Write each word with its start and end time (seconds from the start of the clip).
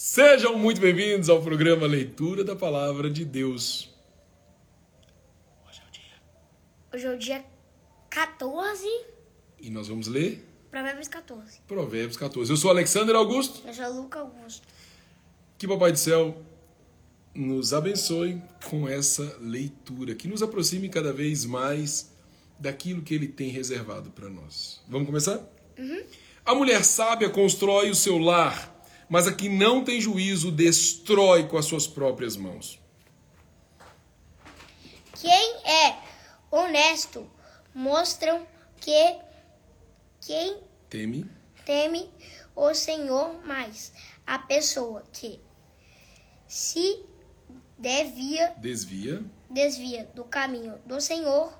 Sejam 0.00 0.56
muito 0.56 0.80
bem-vindos 0.80 1.28
ao 1.28 1.42
programa 1.42 1.84
Leitura 1.84 2.44
da 2.44 2.54
Palavra 2.54 3.10
de 3.10 3.24
Deus. 3.24 3.92
Hoje 5.68 5.80
é 5.84 5.88
o 5.88 5.90
dia. 5.90 6.22
Hoje 6.94 7.06
é 7.06 7.10
o 7.10 7.18
dia 7.18 7.44
14, 8.08 8.86
E 9.60 9.68
nós 9.68 9.88
vamos 9.88 10.06
ler 10.06 10.46
Provérbios 10.70 11.08
14. 11.08 11.62
Provérbios 11.66 12.16
14. 12.16 12.48
Eu 12.48 12.56
sou 12.56 12.70
Alexander 12.70 13.16
Augusto. 13.16 13.66
Eu 13.66 13.74
sou 13.74 13.92
Luca 13.92 14.20
Augusto. 14.20 14.68
Que 15.58 15.66
Papai 15.66 15.90
do 15.90 15.98
Céu 15.98 16.44
nos 17.34 17.74
abençoe 17.74 18.40
com 18.70 18.88
essa 18.88 19.36
leitura, 19.40 20.14
que 20.14 20.28
nos 20.28 20.44
aproxime 20.44 20.88
cada 20.88 21.12
vez 21.12 21.44
mais 21.44 22.14
daquilo 22.56 23.02
que 23.02 23.14
Ele 23.14 23.26
tem 23.26 23.50
reservado 23.50 24.12
para 24.12 24.30
nós. 24.30 24.80
Vamos 24.86 25.08
começar? 25.08 25.44
A 26.46 26.54
mulher 26.54 26.84
sábia 26.84 27.28
constrói 27.28 27.90
o 27.90 27.96
seu 27.96 28.16
lar, 28.16 28.77
mas 29.08 29.26
a 29.26 29.32
que 29.32 29.48
não 29.48 29.84
tem 29.84 30.00
juízo 30.00 30.50
destrói 30.50 31.46
com 31.48 31.56
as 31.56 31.64
suas 31.64 31.86
próprias 31.86 32.36
mãos. 32.36 32.78
Quem 35.20 35.56
é 35.66 35.96
honesto 36.50 37.28
mostram 37.74 38.46
que 38.80 39.16
quem 40.20 40.60
Teme 40.88 41.30
teme 41.64 42.10
o 42.56 42.72
Senhor 42.74 43.44
mais. 43.44 43.92
A 44.26 44.38
pessoa 44.38 45.02
que 45.12 45.40
se 46.46 47.04
devia, 47.76 48.54
desvia 48.58 49.22
desvia 49.50 50.04
do 50.14 50.24
caminho 50.24 50.78
do 50.86 51.00
Senhor 51.00 51.52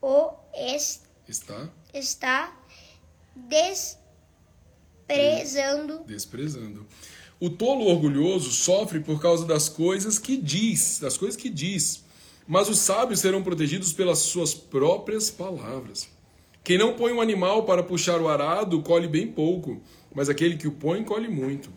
o 0.00 0.30
es- 0.54 1.02
está 1.28 1.70
está 1.92 2.56
desprezando 5.08 6.04
desprezando. 6.06 6.86
O 7.38 7.50
tolo 7.50 7.86
orgulhoso 7.86 8.50
sofre 8.50 9.00
por 9.00 9.20
causa 9.20 9.44
das 9.44 9.68
coisas 9.68 10.18
que 10.18 10.36
diz, 10.36 10.98
das 11.00 11.18
coisas 11.18 11.36
que 11.36 11.50
diz. 11.50 12.04
Mas 12.48 12.68
os 12.68 12.78
sábios 12.78 13.20
serão 13.20 13.42
protegidos 13.42 13.92
pelas 13.92 14.20
suas 14.20 14.54
próprias 14.54 15.30
palavras. 15.30 16.08
Quem 16.64 16.78
não 16.78 16.94
põe 16.94 17.12
um 17.12 17.20
animal 17.20 17.64
para 17.64 17.82
puxar 17.82 18.20
o 18.20 18.28
arado 18.28 18.82
colhe 18.82 19.06
bem 19.06 19.26
pouco, 19.26 19.82
mas 20.14 20.28
aquele 20.28 20.56
que 20.56 20.66
o 20.66 20.72
põe 20.72 21.04
colhe 21.04 21.28
muito. 21.28 21.70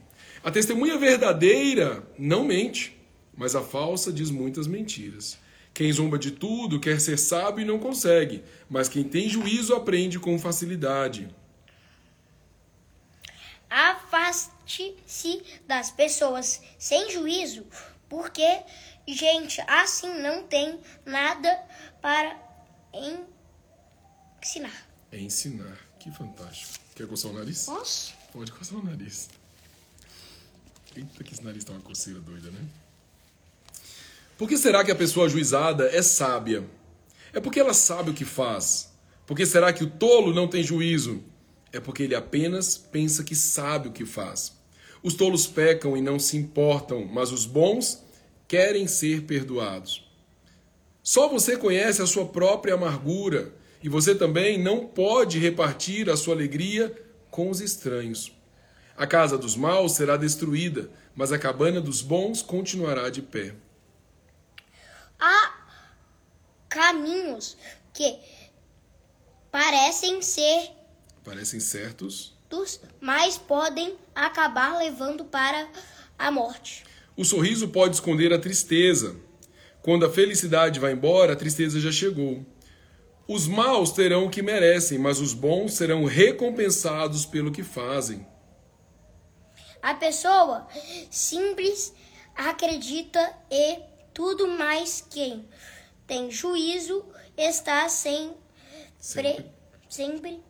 A 0.43 0.49
testemunha 0.49 0.97
verdadeira 0.97 2.08
não 2.17 2.45
mente, 2.45 2.97
mas 3.36 3.55
a 3.55 3.61
falsa 3.61 4.11
diz 4.11 4.31
muitas 4.31 4.66
mentiras. 4.66 5.38
Quem 5.73 5.91
zomba 5.91 6.17
de 6.17 6.31
tudo 6.31 6.80
quer 6.80 6.99
ser 7.02 7.17
sábio 7.17 7.64
e 7.64 7.67
não 7.67 7.80
consegue, 7.80 8.43
mas 8.69 8.89
quem 8.89 9.03
tem 9.03 9.30
juízo 9.30 9.75
aprende 9.75 10.17
com 10.19 10.39
facilidade. 10.39 11.27
Afaste-se 13.70 15.44
das 15.67 15.92
pessoas 15.92 16.62
sem 16.78 17.12
juízo, 17.12 17.66
porque 18.08 18.64
gente 19.08 19.61
assim 19.67 20.22
não 20.22 20.44
tem 20.44 20.80
nada 21.06 21.50
para 22.02 22.38
ensinar. 24.42 24.88
É 25.11 25.20
ensinar. 25.20 25.78
Que 26.00 26.11
fantástico. 26.11 26.80
Quer 26.95 27.08
coçar 27.08 27.31
o 27.31 27.34
nariz? 27.34 27.67
Nossa. 27.67 28.14
Pode 28.31 28.52
coçar 28.52 28.78
o 28.80 28.84
nariz. 28.84 29.30
Eita, 30.95 31.23
que 31.23 31.33
esse 31.33 31.44
nariz 31.44 31.64
tá 31.64 31.73
uma 31.73 31.81
coceira 31.81 32.20
doida, 32.20 32.50
né? 32.52 32.66
Por 34.38 34.48
que 34.48 34.58
será 34.58 34.83
que 34.83 34.92
a 34.92 34.95
pessoa 34.95 35.26
ajuizada 35.26 35.89
é 35.89 36.02
sábia? 36.02 36.66
É 37.33 37.39
porque 37.39 37.59
ela 37.59 37.73
sabe 37.73 38.11
o 38.11 38.14
que 38.14 38.26
faz. 38.26 38.89
Por 39.28 39.36
que 39.36 39.45
será 39.45 39.72
que 39.73 39.83
o 39.83 39.89
tolo 39.89 40.33
não 40.33 40.48
tem 40.48 40.64
juízo? 40.64 41.23
É 41.72 41.80
porque 41.80 42.03
ele 42.03 42.16
apenas 42.16 42.78
pensa 42.78 43.23
que 43.23 43.36
sabe 43.36 43.89
o 43.89 43.92
que 43.92 44.06
faz. 44.06 44.58
Os 45.02 45.14
tolos 45.14 45.48
pecam 45.48 45.95
e 45.95 46.02
não 46.02 46.20
se 46.20 46.36
importam, 46.36 47.06
mas 47.06 47.31
os 47.31 47.45
bons 47.45 48.03
querem 48.48 48.88
ser 48.88 49.23
perdoados. 49.23 50.09
Só 51.02 51.30
você 51.30 51.56
conhece 51.56 52.02
a 52.02 52.08
sua 52.08 52.27
própria 52.27 52.73
amargura 52.73 53.54
e 53.82 53.88
você 53.88 54.14
também 54.14 54.61
não 54.61 54.86
pode 54.86 55.39
repartir 55.39 56.10
a 56.10 56.17
sua 56.17 56.33
alegria 56.33 56.93
com 57.32 57.49
os 57.49 57.61
estranhos. 57.61 58.32
A 58.98 59.08
casa 59.08 59.38
dos 59.38 59.55
maus 59.55 59.93
será 59.93 60.17
destruída, 60.17 60.89
mas 61.16 61.32
a 61.32 61.39
cabana 61.39 61.80
dos 61.80 62.02
bons 62.02 62.42
continuará 62.42 63.10
de 63.10 63.22
pé. 63.22 63.55
Há 65.17 65.54
caminhos 66.67 67.55
que 67.93 68.20
parecem 69.52 70.22
ser 70.22 70.79
Parecem 71.23 71.59
certos. 71.59 72.37
mas 72.99 73.37
podem 73.37 73.95
acabar 74.15 74.77
levando 74.77 75.25
para 75.25 75.67
a 76.17 76.31
morte. 76.31 76.83
O 77.15 77.23
sorriso 77.23 77.67
pode 77.69 77.95
esconder 77.95 78.33
a 78.33 78.39
tristeza. 78.39 79.15
Quando 79.81 80.05
a 80.05 80.09
felicidade 80.11 80.80
vai 80.80 80.93
embora, 80.93 81.33
a 81.33 81.35
tristeza 81.35 81.80
já 81.80 81.91
chegou. 81.91 82.45
Os 83.27 83.47
maus 83.47 83.91
terão 83.91 84.25
o 84.25 84.30
que 84.30 84.41
merecem, 84.41 84.97
mas 84.97 85.19
os 85.19 85.33
bons 85.33 85.73
serão 85.73 86.03
recompensados 86.05 87.25
pelo 87.25 87.51
que 87.51 87.61
fazem. 87.63 88.25
A 89.81 89.93
pessoa 89.93 90.67
simples 91.11 91.93
acredita 92.36 93.33
e 93.51 93.80
tudo 94.13 94.47
mais 94.47 95.05
quem 95.09 95.47
tem 96.07 96.31
juízo 96.31 97.05
está 97.37 97.87
sem 97.87 98.33
Sempre 98.97 99.33
pre- 99.33 99.45
sempre 99.87 100.43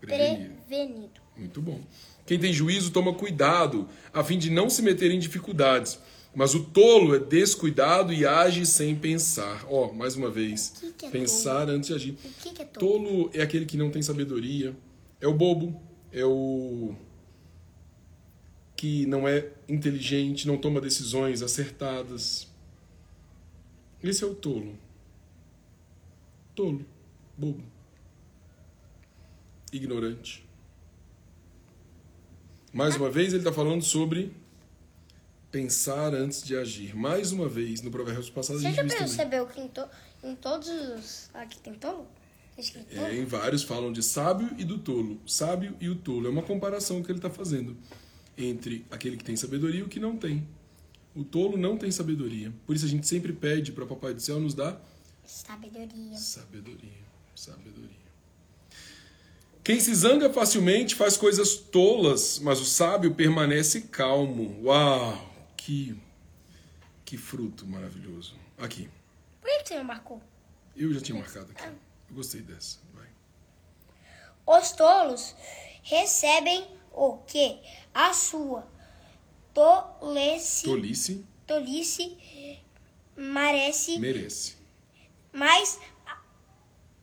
prevenido. 0.00 0.54
prevenido. 0.66 1.20
Muito 1.36 1.60
bom. 1.60 1.80
Quem 2.26 2.38
tem 2.38 2.52
juízo 2.52 2.90
toma 2.90 3.14
cuidado, 3.14 3.88
a 4.12 4.22
fim 4.22 4.38
de 4.38 4.50
não 4.50 4.68
se 4.68 4.82
meter 4.82 5.10
em 5.10 5.18
dificuldades. 5.18 5.98
Mas 6.34 6.54
o 6.54 6.62
tolo 6.64 7.14
é 7.14 7.18
descuidado 7.18 8.12
e 8.12 8.26
age 8.26 8.66
sem 8.66 8.94
pensar. 8.94 9.64
Ó, 9.68 9.92
mais 9.92 10.14
uma 10.14 10.30
vez, 10.30 10.74
que 10.78 10.92
que 10.92 11.06
é 11.06 11.10
pensar 11.10 11.68
antes 11.68 11.88
de 11.88 11.94
agir. 11.94 12.18
Que 12.40 12.62
é 12.62 12.64
tolo? 12.64 13.04
Tolo 13.04 13.30
é 13.32 13.40
aquele 13.40 13.64
que 13.64 13.76
não 13.76 13.90
tem 13.90 14.02
sabedoria, 14.02 14.76
é 15.20 15.26
o 15.26 15.34
bobo, 15.34 15.80
é 16.12 16.24
o 16.24 16.94
que 18.76 19.06
não 19.06 19.26
é 19.26 19.48
inteligente, 19.68 20.46
não 20.46 20.56
toma 20.56 20.80
decisões 20.80 21.42
acertadas. 21.42 22.46
Esse 24.02 24.22
é 24.22 24.26
o 24.26 24.34
tolo. 24.34 24.78
Tolo, 26.54 26.86
bobo, 27.36 27.64
ignorante. 29.72 30.46
Mais 32.72 32.96
uma 32.96 33.10
vez, 33.10 33.28
ele 33.28 33.38
está 33.38 33.52
falando 33.52 33.82
sobre 33.82 34.32
pensar 35.50 36.14
antes 36.14 36.42
de 36.42 36.56
agir. 36.56 36.94
Mais 36.94 37.32
uma 37.32 37.48
vez, 37.48 37.80
no 37.80 37.90
Provérbios 37.90 38.28
passado, 38.30 38.56
a 38.56 38.58
Você 38.60 38.66
gente 38.66 38.76
já 38.76 38.82
também. 38.82 38.98
percebeu 38.98 39.46
que 39.46 39.60
em, 39.60 39.68
to- 39.68 39.88
em 40.22 40.36
todos 40.36 40.68
os. 40.68 41.30
Aqui 41.34 41.58
tem 41.58 41.74
tolo? 41.74 42.06
É, 42.90 43.14
em 43.14 43.24
vários 43.24 43.62
falam 43.62 43.92
de 43.92 44.02
sábio 44.02 44.50
e 44.58 44.64
do 44.64 44.78
tolo. 44.78 45.20
Sábio 45.26 45.76
e 45.80 45.88
o 45.88 45.94
tolo. 45.94 46.26
É 46.26 46.30
uma 46.30 46.42
comparação 46.42 47.00
que 47.02 47.10
ele 47.10 47.18
está 47.18 47.30
fazendo 47.30 47.76
entre 48.36 48.84
aquele 48.90 49.16
que 49.16 49.22
tem 49.24 49.36
sabedoria 49.36 49.80
e 49.80 49.82
o 49.84 49.88
que 49.88 50.00
não 50.00 50.16
tem. 50.16 50.46
O 51.14 51.22
tolo 51.24 51.56
não 51.56 51.76
tem 51.78 51.90
sabedoria. 51.92 52.52
Por 52.66 52.74
isso 52.74 52.84
a 52.84 52.88
gente 52.88 53.06
sempre 53.06 53.32
pede 53.32 53.70
para 53.72 53.86
Papai 53.86 54.12
do 54.12 54.20
Céu 54.20 54.40
nos 54.40 54.54
dar 54.54 54.80
Sabedoria. 55.24 56.16
sabedoria. 56.16 56.90
Sabedoria. 57.34 58.07
Quem 59.68 59.78
se 59.80 59.94
zanga 59.94 60.32
facilmente 60.32 60.94
faz 60.94 61.14
coisas 61.18 61.56
tolas, 61.56 62.38
mas 62.38 62.58
o 62.58 62.64
sábio 62.64 63.14
permanece 63.14 63.82
calmo. 63.82 64.64
Uau! 64.64 65.30
Que, 65.58 65.94
que 67.04 67.18
fruto 67.18 67.66
maravilhoso. 67.66 68.34
Aqui. 68.56 68.88
Por 69.42 69.50
que 69.50 69.68
você 69.68 69.76
não 69.76 69.84
marcou? 69.84 70.22
Eu 70.74 70.90
já 70.94 71.02
tinha 71.02 71.18
marcado 71.18 71.52
aqui. 71.52 71.64
Eu 72.08 72.14
gostei 72.14 72.40
dessa. 72.40 72.78
Vai. 72.94 73.08
Os 74.58 74.72
tolos 74.72 75.34
recebem 75.82 76.66
o 76.90 77.18
que 77.18 77.60
a 77.92 78.14
sua 78.14 78.66
tolice, 79.52 80.64
Tolice 80.64 81.26
tolice 81.46 82.16
merece, 83.14 83.98
merece. 83.98 84.56
mas 85.30 85.78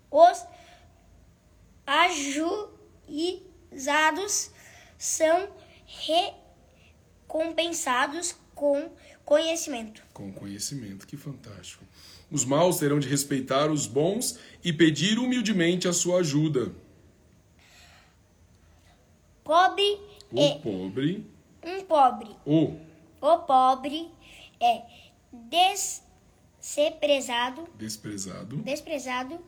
os 0.10 0.55
ajuizados 1.86 4.52
são 4.98 5.50
recompensados 7.28 8.36
com 8.54 8.92
conhecimento. 9.24 10.04
Com 10.14 10.32
conhecimento, 10.32 11.06
que 11.06 11.18
fantástico. 11.18 11.84
Os 12.32 12.46
maus 12.46 12.80
terão 12.80 13.00
de 13.00 13.08
respeitar 13.08 13.70
os 13.70 13.86
bons 13.86 14.40
e 14.64 14.74
pedir 14.74 15.20
humildemente 15.20 15.88
a 15.88 15.94
sua 15.94 16.20
ajuda. 16.20 16.74
Pobre 19.44 20.00
O 20.32 20.42
é 20.42 20.58
pobre, 20.58 21.26
um 21.64 21.84
pobre. 21.84 22.36
o 22.46 22.80
O 23.22 23.38
pobre 23.40 24.10
é 24.60 24.82
desprezado, 26.60 27.70
desprezado, 27.76 28.58
desprezado 28.58 29.40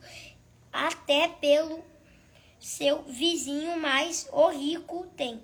até 0.71 1.29
pelo 1.29 1.83
seu 2.59 3.03
vizinho, 3.03 3.79
mas 3.79 4.27
o 4.31 4.49
rico 4.49 5.07
tem 5.15 5.41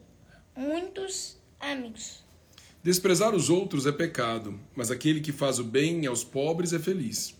muitos 0.56 1.38
amigos. 1.60 2.24
Desprezar 2.82 3.34
os 3.34 3.50
outros 3.50 3.86
é 3.86 3.92
pecado, 3.92 4.60
mas 4.76 4.92
aquele 4.92 5.22
que 5.22 5.32
faz 5.32 5.58
o 5.58 5.64
bem 5.64 6.06
aos 6.06 6.24
pobres 6.24 6.74
é 6.74 6.80
feliz. 6.80 7.34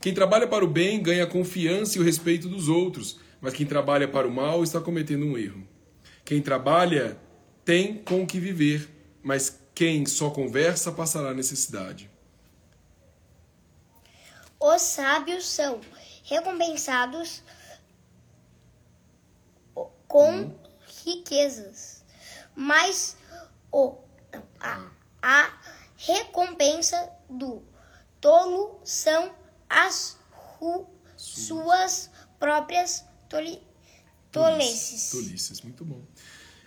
Quem 0.00 0.14
trabalha 0.14 0.46
para 0.46 0.64
o 0.64 0.68
bem 0.68 1.02
ganha 1.02 1.24
a 1.24 1.26
confiança 1.26 1.98
e 1.98 2.00
o 2.00 2.04
respeito 2.04 2.48
dos 2.48 2.68
outros, 2.68 3.20
mas 3.40 3.52
quem 3.52 3.66
trabalha 3.66 4.08
para 4.08 4.26
o 4.26 4.30
mal 4.30 4.62
está 4.62 4.80
cometendo 4.80 5.26
um 5.26 5.36
erro. 5.36 5.66
Quem 6.24 6.40
trabalha 6.40 7.18
tem 7.64 7.98
com 7.98 8.22
o 8.22 8.26
que 8.26 8.40
viver, 8.40 8.88
mas 9.22 9.60
quem 9.74 10.06
só 10.06 10.30
conversa 10.30 10.90
passará 10.90 11.34
necessidade. 11.34 12.10
Os 14.60 14.82
sábios 14.82 15.46
são 15.46 15.80
recompensados 16.24 17.42
com 20.08 20.50
riquezas, 21.04 22.02
mas 22.56 23.16
o, 23.70 23.94
a, 24.58 24.90
a 25.22 25.58
recompensa 25.96 27.10
do 27.28 27.62
tolo 28.20 28.80
são 28.82 29.32
as 29.68 30.16
ru, 30.32 30.86
suas 31.16 32.10
próprias 32.38 33.04
toli, 33.28 33.60
toleces. 34.32 35.10
Tolices, 35.10 35.60
muito 35.60 35.84
bom. 35.84 36.00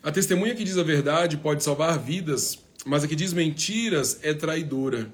A 0.04 0.12
testemunha 0.12 0.56
que 0.56 0.64
diz 0.64 0.78
a 0.78 0.84
verdade 0.84 1.38
pode 1.38 1.64
salvar 1.64 1.98
vidas, 2.00 2.60
mas 2.86 3.04
a 3.04 3.08
que 3.08 3.16
diz 3.16 3.34
mentiras 3.34 4.20
é 4.22 4.34
traidora. 4.34 5.12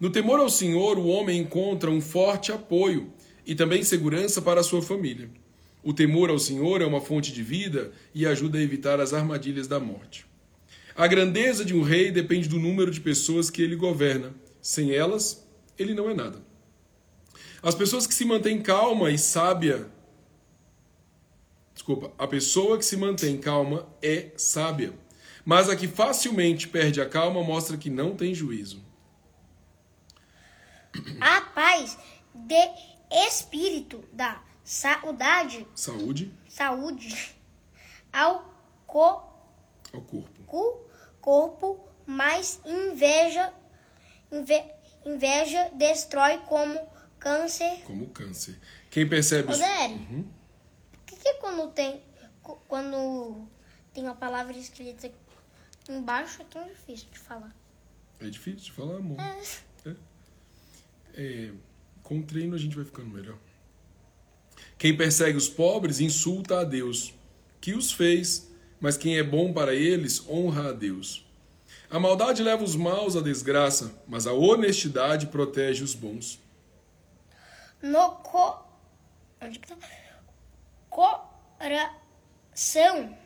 No 0.00 0.10
temor 0.10 0.38
ao 0.38 0.48
Senhor, 0.48 0.98
o 0.98 1.06
homem 1.08 1.40
encontra 1.40 1.90
um 1.90 2.00
forte 2.00 2.52
apoio 2.52 3.12
e 3.44 3.54
também 3.54 3.82
segurança 3.82 4.40
para 4.40 4.60
a 4.60 4.64
sua 4.64 4.80
família. 4.80 5.30
O 5.88 5.94
temor 5.94 6.28
ao 6.28 6.38
Senhor 6.38 6.82
é 6.82 6.84
uma 6.84 7.00
fonte 7.00 7.32
de 7.32 7.42
vida 7.42 7.92
e 8.14 8.26
ajuda 8.26 8.58
a 8.58 8.60
evitar 8.60 9.00
as 9.00 9.14
armadilhas 9.14 9.66
da 9.66 9.80
morte. 9.80 10.26
A 10.94 11.06
grandeza 11.06 11.64
de 11.64 11.74
um 11.74 11.80
rei 11.80 12.10
depende 12.10 12.46
do 12.46 12.58
número 12.58 12.90
de 12.90 13.00
pessoas 13.00 13.48
que 13.48 13.62
ele 13.62 13.74
governa. 13.74 14.34
Sem 14.60 14.92
elas, 14.92 15.48
ele 15.78 15.94
não 15.94 16.10
é 16.10 16.14
nada. 16.14 16.42
As 17.62 17.74
pessoas 17.74 18.06
que 18.06 18.12
se 18.12 18.26
mantêm 18.26 18.60
calma 18.60 19.10
e 19.10 19.16
sábia. 19.16 19.88
Desculpa, 21.72 22.12
a 22.18 22.26
pessoa 22.26 22.76
que 22.76 22.84
se 22.84 22.98
mantém 22.98 23.38
calma 23.38 23.88
é 24.02 24.32
sábia. 24.36 24.92
Mas 25.42 25.70
a 25.70 25.74
que 25.74 25.88
facilmente 25.88 26.68
perde 26.68 27.00
a 27.00 27.08
calma 27.08 27.42
mostra 27.42 27.78
que 27.78 27.88
não 27.88 28.14
tem 28.14 28.34
juízo. 28.34 28.84
A 31.18 31.40
paz 31.40 31.96
de 32.34 32.68
espírito 33.26 34.04
da 34.12 34.46
saudade, 34.72 35.66
Saúde 35.74 36.30
saúde 36.46 37.34
ao 38.12 38.44
co, 38.86 39.00
ao 39.92 40.02
corpo. 40.02 40.84
corpo, 41.22 41.88
mas 42.06 42.60
inveja, 42.66 43.50
inve- 44.30 44.70
inveja 45.06 45.70
destrói 45.74 46.36
como 46.46 46.78
câncer. 47.18 47.82
Como 47.84 48.08
câncer. 48.10 48.58
Quem 48.90 49.08
percebe. 49.08 49.50
Os- 49.50 49.58
Dani, 49.58 50.28
por 50.92 51.04
que, 51.06 51.16
que 51.16 51.34
quando 51.34 51.70
tem 51.72 52.02
quando 52.66 53.46
tem 53.94 54.04
uma 54.04 54.14
palavra 54.14 54.56
escrita 54.56 55.10
embaixo 55.88 56.42
é 56.42 56.44
tão 56.44 56.66
difícil 56.66 57.08
de 57.10 57.18
falar? 57.18 57.54
É 58.20 58.28
difícil 58.28 58.60
de 58.60 58.72
falar, 58.72 58.96
amor. 58.96 59.18
É. 59.20 59.96
É, 61.14 61.52
com 62.02 62.18
o 62.18 62.22
treino 62.22 62.54
a 62.54 62.58
gente 62.58 62.76
vai 62.76 62.84
ficando 62.84 63.08
melhor. 63.08 63.38
Quem 64.78 64.96
persegue 64.96 65.36
os 65.36 65.48
pobres 65.48 66.00
insulta 66.00 66.60
a 66.60 66.64
Deus, 66.64 67.12
que 67.60 67.74
os 67.74 67.92
fez, 67.92 68.48
mas 68.80 68.96
quem 68.96 69.18
é 69.18 69.22
bom 69.22 69.52
para 69.52 69.74
eles 69.74 70.26
honra 70.28 70.70
a 70.70 70.72
Deus. 70.72 71.26
A 71.90 71.98
maldade 71.98 72.42
leva 72.42 72.62
os 72.62 72.76
maus 72.76 73.16
à 73.16 73.20
desgraça, 73.20 73.92
mas 74.06 74.26
a 74.26 74.32
honestidade 74.32 75.26
protege 75.26 75.82
os 75.82 75.94
bons. 75.94 76.40
No 77.82 78.12
co, 78.22 78.64
onde 79.40 79.58
que 79.58 79.68
tá? 79.68 79.76
coração 81.58 83.16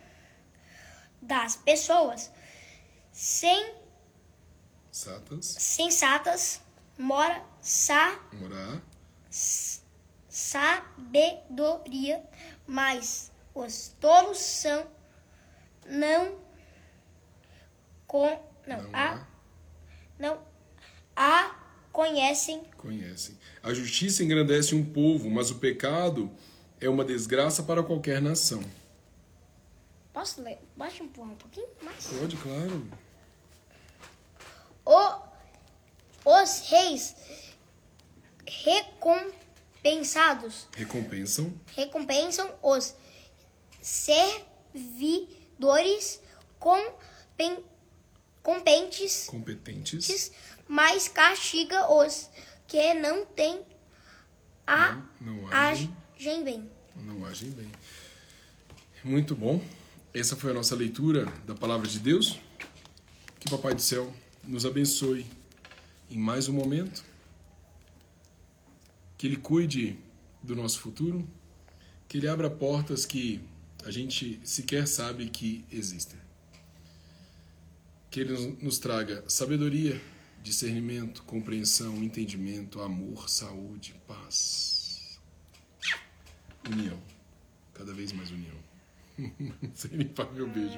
das 1.20 1.56
pessoas 1.56 2.30
sem, 3.12 3.74
Satas, 4.90 5.46
sensatas 5.46 6.60
mora 6.98 7.42
sa, 7.60 8.20
morar, 8.32 8.82
sabedoria, 10.52 12.22
mas 12.66 13.32
os 13.54 13.88
tolos 14.00 14.38
são 14.38 14.86
não 15.86 16.38
com 18.06 18.38
não, 18.66 18.82
não 18.82 18.90
a 18.92 19.26
não 20.18 20.38
a 21.16 21.56
conhecem 21.90 22.62
conhecem. 22.76 23.38
A 23.62 23.72
justiça 23.72 24.22
engrandece 24.22 24.74
um 24.74 24.84
povo, 24.84 25.30
mas 25.30 25.50
o 25.50 25.56
pecado 25.56 26.30
é 26.80 26.88
uma 26.88 27.04
desgraça 27.04 27.62
para 27.62 27.82
qualquer 27.82 28.20
nação. 28.20 28.62
Posso 30.12 30.42
ler? 30.42 30.58
Baixa 30.76 31.02
um 31.02 31.08
pouquinho 31.08 31.68
mais. 31.82 32.06
Pode, 32.06 32.36
claro. 32.36 32.86
O, 34.84 35.22
os 36.42 36.68
reis 36.68 37.14
recompensados 39.82 40.68
Recompensam 40.76 41.52
recompensam 41.74 42.54
os 42.62 42.94
servidores 44.72 46.20
compen, 46.58 47.58
competentes, 48.42 49.26
competentes. 49.26 50.30
mas 50.68 51.08
castiga 51.08 51.90
os 51.92 52.30
que 52.68 52.94
não 52.94 53.26
têm 53.26 53.60
a 54.66 54.92
Não, 54.92 55.08
não 55.20 55.48
agem. 55.52 55.94
agem 56.16 56.44
bem. 56.44 56.70
Não 56.94 57.26
agem 57.26 57.50
bem. 57.50 57.70
Muito 59.02 59.34
bom. 59.34 59.60
Essa 60.14 60.36
foi 60.36 60.52
a 60.52 60.54
nossa 60.54 60.76
leitura 60.76 61.24
da 61.44 61.54
palavra 61.54 61.88
de 61.88 61.98
Deus. 61.98 62.38
Que 63.40 63.50
Papai 63.50 63.74
do 63.74 63.82
Céu 63.82 64.12
nos 64.44 64.64
abençoe 64.64 65.26
em 66.08 66.16
mais 66.18 66.48
um 66.48 66.52
momento. 66.52 67.02
Que 69.22 69.28
Ele 69.28 69.36
cuide 69.36 69.96
do 70.42 70.56
nosso 70.56 70.80
futuro. 70.80 71.24
Que 72.08 72.18
Ele 72.18 72.26
abra 72.26 72.50
portas 72.50 73.06
que 73.06 73.40
a 73.84 73.90
gente 73.92 74.40
sequer 74.42 74.88
sabe 74.88 75.30
que 75.30 75.64
existem. 75.70 76.18
Que 78.10 78.18
Ele 78.18 78.56
nos- 78.60 78.80
traga 78.80 79.22
sabedoria, 79.28 80.02
discernimento, 80.42 81.22
compreensão, 81.22 82.02
entendimento, 82.02 82.82
amor, 82.82 83.30
saúde, 83.30 83.94
paz. 84.08 85.20
União. 86.68 87.00
Cada 87.74 87.94
vez 87.94 88.10
mais 88.10 88.32
união. 88.32 88.58
Sem 89.72 89.92
limpar 89.92 90.32
meu 90.32 90.48
beijo. 90.48 90.76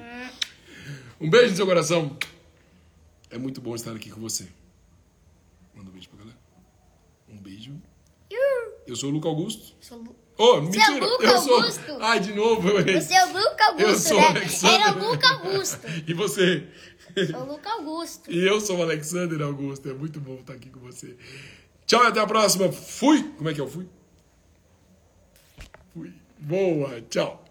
Um 1.19 1.31
beijo 1.31 1.49
no 1.49 1.55
seu 1.55 1.65
coração. 1.65 2.15
É 3.31 3.39
muito 3.39 3.59
bom 3.59 3.73
estar 3.73 3.95
aqui 3.95 4.11
com 4.11 4.21
você. 4.21 4.47
Manda 5.73 5.89
um 5.89 5.93
beijo 5.93 6.09
pra 6.09 6.19
galera. 6.19 6.37
Um 7.27 7.37
beijo. 7.37 7.81
Eu 8.87 8.95
sou 8.95 9.09
o 9.09 9.13
Luca 9.13 9.27
Augusto. 9.27 9.75
Sou 9.81 9.97
Lu- 9.99 10.15
Oh, 10.37 10.59
mentira! 10.59 10.91
Luca 11.05 11.25
eu 11.25 11.37
sou. 11.39 11.55
Augusto. 11.55 11.97
Ai, 12.01 12.19
de 12.19 12.33
novo. 12.33 12.67
eu 12.67 12.79
errei. 12.81 12.99
Você 12.99 13.13
é 13.13 13.25
o 13.25 13.27
Luca 13.31 13.65
Augusto, 13.67 13.87
Eu 13.89 13.97
sou 13.97 14.19
né? 14.19 14.27
Alexandre. 14.27 14.75
Era 14.75 14.93
o 14.97 15.09
Luca 15.11 15.27
Augusto. 15.29 15.79
E 16.07 16.13
você? 16.13 16.67
Sou 17.31 17.39
o 17.41 17.45
Luca 17.53 17.69
Augusto. 17.71 18.29
E 18.29 18.45
eu 18.45 18.59
sou 18.59 18.77
o 18.79 18.81
Alexander 18.81 19.41
Augusto. 19.41 19.89
É 19.89 19.93
muito 19.93 20.19
bom 20.19 20.35
estar 20.35 20.51
aqui 20.53 20.69
com 20.69 20.81
você. 20.81 21.15
Tchau 21.87 22.03
e 22.03 22.07
até 22.07 22.19
a 22.19 22.27
próxima. 22.27 22.69
Fui! 22.69 23.23
Como 23.37 23.47
é 23.49 23.53
que 23.53 23.61
eu 23.61 23.67
fui? 23.69 23.87
Fui. 25.93 26.11
Boa, 26.37 27.01
tchau. 27.09 27.44